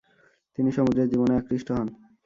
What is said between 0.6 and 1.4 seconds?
সমুদ্রের জীবনে